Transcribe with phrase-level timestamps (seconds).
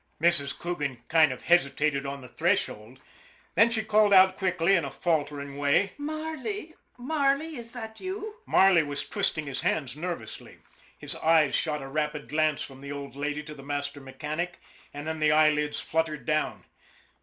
[0.19, 0.57] Mrs.
[0.57, 2.99] Coogan kind of hesitated on the threshold,
[3.53, 8.81] then she called out quickly in a faltering way:" Marley, Marley, is that you?" Marley
[8.81, 10.57] was twisting his hands nervously.
[10.97, 14.59] His eyes shot a rapid glance from the old lady to the master mechanic,
[14.91, 16.63] and then the eyelids fluttered down.